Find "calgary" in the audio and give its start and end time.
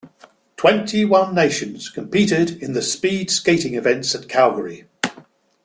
4.27-4.85